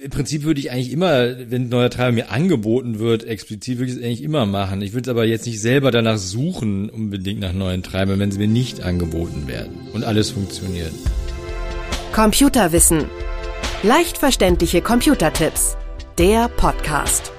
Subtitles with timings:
[0.00, 3.90] Im Prinzip würde ich eigentlich immer, wenn ein neuer Treiber mir angeboten wird, explizit würde
[3.90, 4.80] ich es eigentlich immer machen.
[4.80, 8.46] Ich würde aber jetzt nicht selber danach suchen, unbedingt nach neuen Treibern, wenn sie mir
[8.46, 10.92] nicht angeboten werden und alles funktioniert.
[12.12, 13.06] Computerwissen.
[13.82, 15.76] Leicht verständliche Computertipps.
[16.16, 17.32] Der Podcast.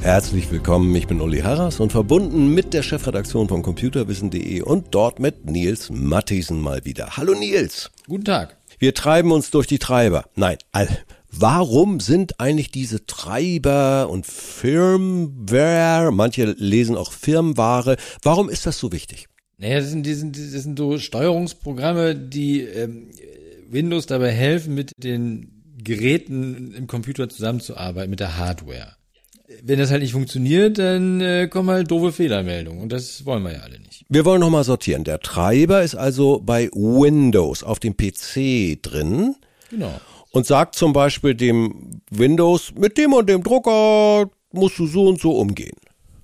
[0.00, 5.20] Herzlich willkommen, ich bin Uli Harras und verbunden mit der Chefredaktion von computerwissen.de und dort
[5.20, 7.16] mit Nils Matthiesen mal wieder.
[7.16, 7.92] Hallo Nils.
[8.08, 8.56] Guten Tag.
[8.80, 10.24] Wir treiben uns durch die Treiber.
[10.34, 10.88] Nein, all,
[11.36, 18.92] Warum sind eigentlich diese Treiber und Firmware, manche lesen auch Firmware, warum ist das so
[18.92, 19.26] wichtig?
[19.58, 23.10] Naja, das sind, das sind, das sind so Steuerungsprogramme, die ähm,
[23.68, 25.50] Windows dabei helfen, mit den
[25.82, 28.92] Geräten im Computer zusammenzuarbeiten, mit der Hardware.
[29.62, 33.54] Wenn das halt nicht funktioniert, dann äh, kommen halt doofe Fehlermeldungen und das wollen wir
[33.54, 34.04] ja alle nicht.
[34.08, 35.02] Wir wollen nochmal sortieren.
[35.02, 39.34] Der Treiber ist also bei Windows auf dem PC drin.
[39.70, 40.00] Genau
[40.34, 45.20] und sagt zum Beispiel dem Windows, mit dem und dem Drucker musst du so und
[45.20, 45.76] so umgehen.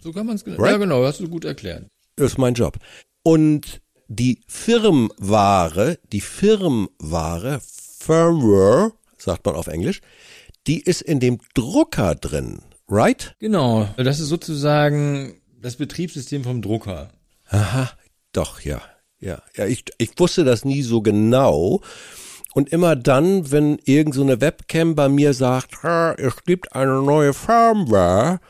[0.00, 0.56] So kann man es genau.
[0.58, 0.72] Right?
[0.72, 1.84] Ja, genau, hast du gut erklärt.
[2.16, 2.78] Das ist mein Job.
[3.22, 7.60] Und die Firmware, die Firmware,
[7.98, 10.00] Firmware, sagt man auf Englisch,
[10.66, 13.34] die ist in dem Drucker drin, right?
[13.38, 17.10] Genau, das ist sozusagen das Betriebssystem vom Drucker.
[17.50, 17.90] Aha,
[18.32, 18.80] doch, ja.
[19.20, 21.82] Ja, ja, ich, ich wusste das nie so genau.
[22.58, 25.76] Und immer dann, wenn irgend so eine Webcam bei mir sagt,
[26.16, 28.40] es gibt eine neue Firmware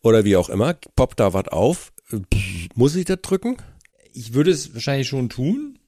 [0.00, 1.92] oder wie auch immer, poppt da was auf,
[2.76, 3.56] muss ich das drücken?
[4.12, 5.80] Ich würde es wahrscheinlich schon tun.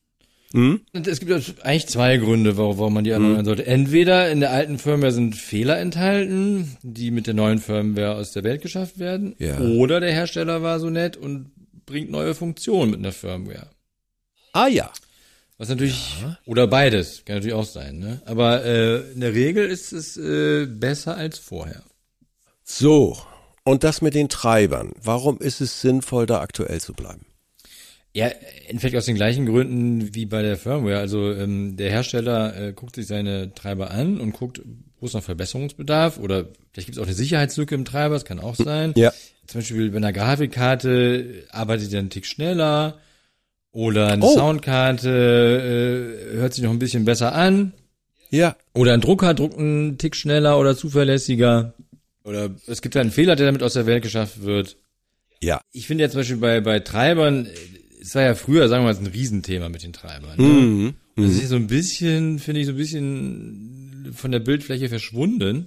[0.53, 0.81] Mhm.
[0.95, 1.31] Es gibt
[1.63, 3.45] eigentlich zwei Gründe, warum man die erneuern mhm.
[3.45, 3.67] sollte.
[3.69, 8.43] Entweder in der alten Firmware sind Fehler enthalten, die mit der neuen Firmware aus der
[8.43, 9.37] Welt geschafft werden.
[9.39, 9.61] Ja.
[9.61, 11.53] Oder der Hersteller war so nett und
[11.87, 13.71] bringt neue Funktionen mit einer Firmware.
[14.53, 14.91] Ah ja.
[15.57, 16.39] Was natürlich, ja.
[16.47, 18.21] oder beides, kann natürlich auch sein, ne?
[18.25, 21.85] Aber äh, in der Regel ist es äh, besser als vorher.
[22.65, 23.17] So,
[23.63, 24.93] und das mit den Treibern.
[25.01, 27.25] Warum ist es sinnvoll, da aktuell zu bleiben?
[28.13, 28.31] Ja,
[28.79, 30.99] vielleicht aus den gleichen Gründen wie bei der Firmware.
[30.99, 34.61] Also ähm, der Hersteller äh, guckt sich seine Treiber an und guckt,
[35.01, 38.39] wo ist noch Verbesserungsbedarf oder vielleicht gibt es auch eine Sicherheitslücke im Treiber, das kann
[38.39, 38.93] auch sein.
[38.97, 39.13] Ja.
[39.47, 42.99] Zum Beispiel bei einer Grafikkarte arbeitet er einen Tick schneller
[43.75, 44.33] oder eine oh.
[44.33, 45.11] Soundkarte
[46.31, 47.73] äh, hört sich noch ein bisschen besser an.
[48.31, 48.57] Ja.
[48.73, 51.75] Oder ein Drucker druckt einen Tick schneller oder zuverlässiger.
[52.23, 54.77] Oder es gibt einen Fehler, der damit aus der Welt geschafft wird.
[55.43, 55.61] Ja.
[55.73, 57.49] Ich finde ja zum Beispiel bei, bei Treibern,
[58.01, 60.39] es war ja früher, sagen wir mal, ein Riesenthema mit den Treibern.
[60.39, 60.45] Ne?
[60.45, 60.95] Mhm.
[61.17, 65.67] Das ist so ein bisschen, finde ich, so ein bisschen von der Bildfläche verschwunden.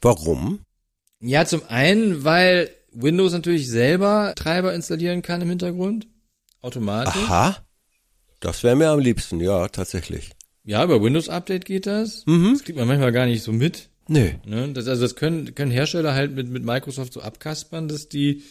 [0.00, 0.60] Warum?
[1.18, 6.06] Ja, zum einen, weil Windows natürlich selber Treiber installieren kann im Hintergrund
[6.62, 7.14] automatisch.
[7.14, 7.56] Aha.
[8.40, 10.30] Das wäre mir am liebsten, ja, tatsächlich.
[10.64, 12.24] Ja, über Windows Update geht das.
[12.26, 12.54] Mhm.
[12.54, 13.88] Das kriegt man manchmal gar nicht so mit.
[14.08, 14.36] Nee.
[14.44, 14.72] Ne?
[14.72, 18.42] Das, also das können, können Hersteller halt mit, mit Microsoft so abkaspern, dass die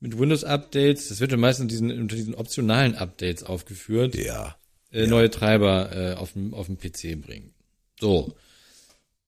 [0.00, 4.56] mit Windows Updates, das wird ja meistens diesen, unter diesen optionalen Updates aufgeführt, ja.
[4.92, 5.06] Äh, ja.
[5.06, 7.54] neue Treiber äh, auf dem auf dem PC bringen.
[8.00, 8.36] So.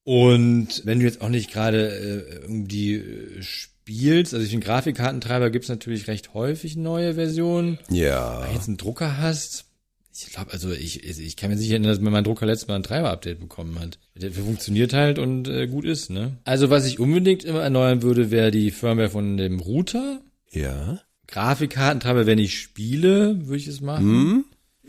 [0.03, 3.41] Und wenn du jetzt auch nicht gerade äh, irgendwie
[3.89, 7.79] spielst, also den Grafikkartentreiber gibt's natürlich recht häufig neue Versionen.
[7.89, 8.41] Ja.
[8.41, 9.65] Wenn du jetzt einen Drucker hast,
[10.13, 12.83] ich glaube, also ich, ich kann mir sicher erinnern, dass mein Drucker letztes Mal ein
[12.83, 13.97] Treiber-Update bekommen hat.
[14.15, 16.37] Der funktioniert halt und äh, gut ist, ne?
[16.43, 20.21] Also was ich unbedingt immer erneuern würde, wäre die Firmware von dem Router.
[20.51, 21.01] Ja.
[21.27, 24.05] Grafikkartentreiber, wenn ich spiele, würde ich es machen.
[24.05, 24.45] Hm?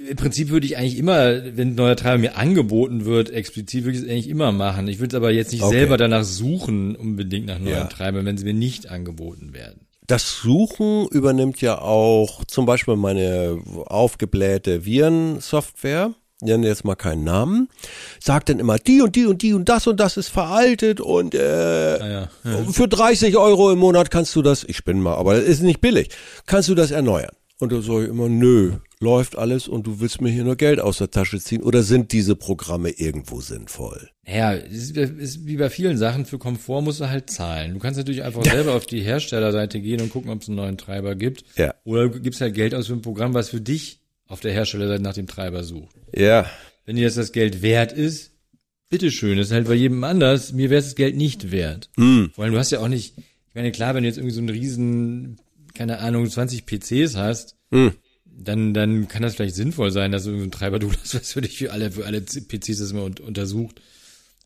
[0.08, 3.98] Im Prinzip würde ich eigentlich immer, wenn ein neuer Treiber mir angeboten wird, explizit würde
[3.98, 4.88] ich es eigentlich immer machen.
[4.88, 5.74] Ich würde aber jetzt nicht okay.
[5.74, 7.84] selber danach suchen, unbedingt nach neuen ja.
[7.84, 9.86] Treibern, wenn sie mir nicht angeboten werden.
[10.06, 16.14] Das Suchen übernimmt ja auch zum Beispiel meine aufgeblähte Virensoftware.
[16.40, 17.68] Nenne jetzt mal keinen Namen,
[18.18, 21.34] sagt dann immer, die und die und die und das und das ist veraltet und
[21.34, 22.64] äh, ah ja, ja.
[22.72, 25.82] für 30 Euro im Monat kannst du das, ich spinne mal, aber das ist nicht
[25.82, 26.08] billig,
[26.46, 27.36] kannst du das erneuern.
[27.60, 30.81] Und da sage ich immer, nö, läuft alles und du willst mir hier nur Geld
[30.81, 34.10] aus der Tasche ziehen oder sind diese Programme irgendwo sinnvoll?
[34.26, 37.74] Ja, ist, ist wie bei vielen Sachen, für Komfort musst du halt zahlen.
[37.74, 40.78] Du kannst natürlich einfach selber auf die Herstellerseite gehen und gucken, ob es einen neuen
[40.78, 41.45] Treiber gibt.
[41.57, 41.74] Ja.
[41.84, 45.03] Oder du gibst halt Geld aus für ein Programm, was für dich auf der Herstellerseite
[45.03, 45.95] nach dem Treiber sucht.
[46.15, 46.47] Ja.
[46.86, 48.33] Wenn dir jetzt das Geld wert ist,
[48.89, 50.53] bitteschön, das ist halt bei jedem anders.
[50.53, 51.91] Mir wäre das Geld nicht wert.
[51.97, 52.30] Mhm.
[52.34, 54.41] Vor allem, du hast ja auch nicht, ich meine, klar, wenn du jetzt irgendwie so
[54.41, 55.41] einen riesen,
[55.74, 57.92] keine Ahnung, 20 PCs hast, mhm
[58.42, 61.40] dann, dann kann das vielleicht sinnvoll sein, dass du einen Treiber du hast, was für
[61.40, 63.80] dich für alle, für alle PCs das immer untersucht.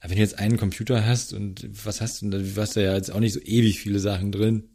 [0.02, 3.12] wenn du jetzt einen Computer hast und was hast du, du hast da ja jetzt
[3.12, 4.70] auch nicht so ewig viele Sachen drin.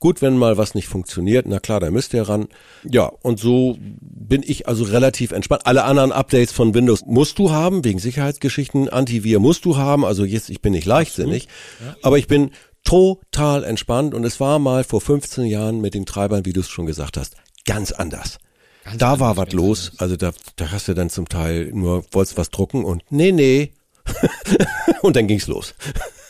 [0.00, 2.46] Gut, wenn mal was nicht funktioniert, na klar, da müsst ihr ran.
[2.88, 5.66] Ja, und so bin ich also relativ entspannt.
[5.66, 8.88] Alle anderen Updates von Windows musst du haben, wegen Sicherheitsgeschichten.
[8.88, 10.04] Antivir musst du haben.
[10.04, 11.48] Also jetzt, ich bin nicht leichtsinnig.
[11.84, 11.96] Ja.
[12.02, 12.52] Aber ich bin
[12.88, 16.70] total entspannt und es war mal vor 15 Jahren mit den Treibern, wie du es
[16.70, 17.36] schon gesagt hast,
[17.66, 18.38] ganz anders.
[18.84, 19.90] Ganz da war was los.
[19.90, 20.00] Anders.
[20.00, 23.72] Also da, da hast du dann zum Teil nur, wolltest was drucken und nee, nee.
[25.02, 25.74] und dann ging's los.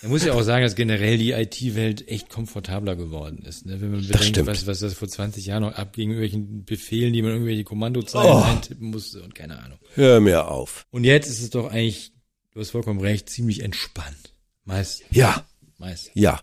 [0.02, 3.64] Man muss ja auch sagen, dass generell die IT-Welt echt komfortabler geworden ist.
[3.64, 3.80] Ne?
[3.80, 7.32] Wenn man bedenkt, was, was das vor 20 Jahren noch abging, irgendwelchen Befehlen, die man
[7.32, 8.42] irgendwelche Kommandozeilen oh.
[8.42, 9.78] eintippen musste und keine Ahnung.
[9.94, 10.86] Hör mir auf.
[10.90, 12.12] Und jetzt ist es doch eigentlich,
[12.52, 14.34] du hast vollkommen recht, ziemlich entspannt.
[14.64, 15.04] Meist.
[15.10, 15.44] Ja.
[15.78, 16.10] Meist.
[16.14, 16.40] Ja.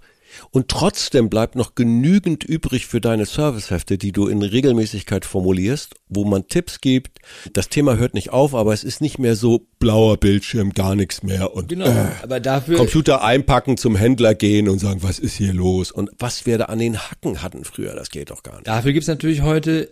[0.51, 6.25] Und trotzdem bleibt noch genügend übrig für deine Servicehefte, die du in Regelmäßigkeit formulierst, wo
[6.25, 7.19] man Tipps gibt.
[7.53, 11.23] Das Thema hört nicht auf, aber es ist nicht mehr so blauer Bildschirm, gar nichts
[11.23, 15.35] mehr und genau, äh, aber dafür Computer einpacken, zum Händler gehen und sagen, was ist
[15.35, 18.55] hier los und was wir da an den Hacken hatten früher, das geht doch gar
[18.55, 18.67] nicht.
[18.67, 19.89] Dafür gibt's natürlich heute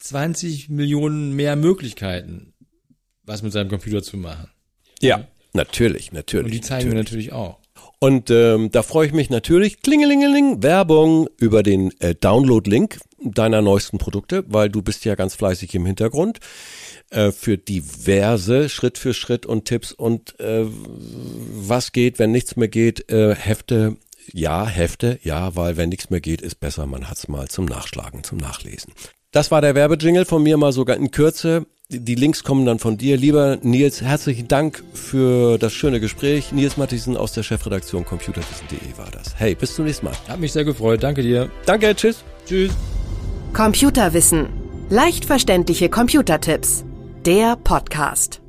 [0.00, 2.52] 20 Millionen mehr Möglichkeiten,
[3.24, 4.50] was mit seinem Computer zu machen.
[5.00, 6.46] Ja, natürlich, natürlich.
[6.46, 6.92] Und die zeigen natürlich.
[6.92, 7.65] wir natürlich auch.
[7.98, 13.98] Und ähm, da freue ich mich natürlich, klingelingeling, Werbung über den äh, Download-Link deiner neuesten
[13.98, 16.40] Produkte, weil du bist ja ganz fleißig im Hintergrund
[17.10, 22.68] äh, für diverse Schritt für Schritt und Tipps und äh, was geht, wenn nichts mehr
[22.68, 23.96] geht, äh, Hefte,
[24.32, 28.24] ja, Hefte, ja, weil wenn nichts mehr geht, ist besser, man hat's mal zum Nachschlagen,
[28.24, 28.92] zum Nachlesen.
[29.32, 31.66] Das war der Werbejingle von mir mal sogar in Kürze.
[31.88, 33.16] Die Links kommen dann von dir.
[33.16, 36.50] Lieber Nils, herzlichen Dank für das schöne Gespräch.
[36.52, 39.38] Nils Matthiesen aus der Chefredaktion computerwissen.de war das.
[39.38, 40.14] Hey, bis zum nächsten Mal.
[40.28, 41.02] Hat mich sehr gefreut.
[41.02, 41.48] Danke dir.
[41.64, 42.24] Danke, tschüss.
[42.46, 42.72] Tschüss.
[43.52, 44.48] Computerwissen.
[44.90, 46.84] Leicht verständliche Computertipps.
[47.24, 48.45] Der Podcast.